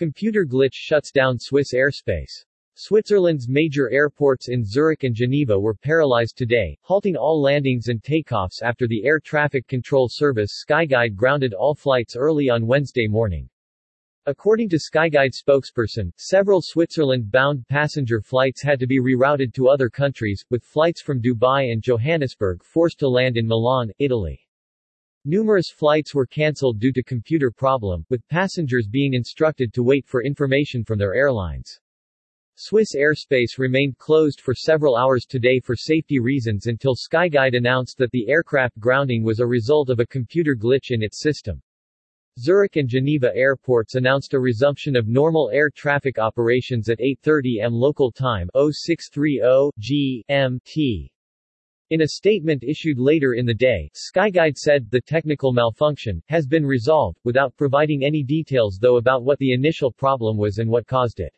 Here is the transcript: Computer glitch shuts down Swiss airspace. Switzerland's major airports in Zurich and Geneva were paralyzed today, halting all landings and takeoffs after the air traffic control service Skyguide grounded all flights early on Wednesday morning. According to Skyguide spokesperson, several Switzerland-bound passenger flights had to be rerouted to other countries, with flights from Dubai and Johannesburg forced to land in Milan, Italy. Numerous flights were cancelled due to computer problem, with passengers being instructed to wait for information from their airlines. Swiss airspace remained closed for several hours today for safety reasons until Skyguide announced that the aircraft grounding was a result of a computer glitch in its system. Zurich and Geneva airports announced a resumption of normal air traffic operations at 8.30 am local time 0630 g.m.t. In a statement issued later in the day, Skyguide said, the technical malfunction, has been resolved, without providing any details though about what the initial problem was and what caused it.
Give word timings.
Computer 0.00 0.46
glitch 0.46 0.72
shuts 0.72 1.12
down 1.12 1.38
Swiss 1.38 1.74
airspace. 1.74 2.46
Switzerland's 2.72 3.50
major 3.50 3.90
airports 3.90 4.48
in 4.48 4.64
Zurich 4.64 5.04
and 5.04 5.14
Geneva 5.14 5.60
were 5.60 5.74
paralyzed 5.74 6.38
today, 6.38 6.78
halting 6.80 7.16
all 7.16 7.38
landings 7.38 7.88
and 7.88 8.02
takeoffs 8.02 8.62
after 8.62 8.88
the 8.88 9.04
air 9.04 9.20
traffic 9.20 9.66
control 9.68 10.08
service 10.10 10.64
Skyguide 10.66 11.14
grounded 11.14 11.52
all 11.52 11.74
flights 11.74 12.16
early 12.16 12.48
on 12.48 12.66
Wednesday 12.66 13.08
morning. 13.08 13.46
According 14.24 14.70
to 14.70 14.78
Skyguide 14.78 15.34
spokesperson, 15.34 16.12
several 16.16 16.62
Switzerland-bound 16.62 17.68
passenger 17.68 18.22
flights 18.22 18.62
had 18.62 18.80
to 18.80 18.86
be 18.86 19.00
rerouted 19.00 19.52
to 19.52 19.68
other 19.68 19.90
countries, 19.90 20.42
with 20.48 20.64
flights 20.64 21.02
from 21.02 21.20
Dubai 21.20 21.70
and 21.70 21.82
Johannesburg 21.82 22.64
forced 22.64 22.98
to 23.00 23.08
land 23.10 23.36
in 23.36 23.46
Milan, 23.46 23.90
Italy. 23.98 24.40
Numerous 25.26 25.70
flights 25.70 26.14
were 26.14 26.24
cancelled 26.24 26.80
due 26.80 26.92
to 26.92 27.02
computer 27.02 27.50
problem, 27.50 28.06
with 28.08 28.26
passengers 28.28 28.88
being 28.88 29.12
instructed 29.12 29.74
to 29.74 29.82
wait 29.82 30.06
for 30.06 30.24
information 30.24 30.82
from 30.82 30.98
their 30.98 31.14
airlines. 31.14 31.78
Swiss 32.54 32.94
airspace 32.94 33.58
remained 33.58 33.98
closed 33.98 34.40
for 34.40 34.54
several 34.54 34.96
hours 34.96 35.26
today 35.26 35.60
for 35.60 35.76
safety 35.76 36.20
reasons 36.20 36.68
until 36.68 36.94
Skyguide 36.94 37.54
announced 37.54 37.98
that 37.98 38.10
the 38.12 38.28
aircraft 38.28 38.78
grounding 38.78 39.22
was 39.22 39.40
a 39.40 39.46
result 39.46 39.90
of 39.90 40.00
a 40.00 40.06
computer 40.06 40.56
glitch 40.56 40.90
in 40.90 41.02
its 41.02 41.20
system. 41.20 41.60
Zurich 42.38 42.76
and 42.76 42.88
Geneva 42.88 43.30
airports 43.34 43.96
announced 43.96 44.32
a 44.32 44.40
resumption 44.40 44.96
of 44.96 45.06
normal 45.06 45.50
air 45.52 45.68
traffic 45.68 46.18
operations 46.18 46.88
at 46.88 46.98
8.30 46.98 47.62
am 47.62 47.74
local 47.74 48.10
time 48.10 48.48
0630 48.54 49.70
g.m.t. 49.78 51.12
In 51.90 52.02
a 52.02 52.06
statement 52.06 52.62
issued 52.62 53.00
later 53.00 53.34
in 53.34 53.44
the 53.44 53.52
day, 53.52 53.90
Skyguide 53.96 54.56
said, 54.56 54.88
the 54.92 55.00
technical 55.00 55.52
malfunction, 55.52 56.22
has 56.28 56.46
been 56.46 56.64
resolved, 56.64 57.18
without 57.24 57.56
providing 57.56 58.04
any 58.04 58.22
details 58.22 58.78
though 58.80 58.98
about 58.98 59.24
what 59.24 59.40
the 59.40 59.52
initial 59.52 59.90
problem 59.90 60.38
was 60.38 60.58
and 60.58 60.70
what 60.70 60.86
caused 60.86 61.18
it. 61.18 61.34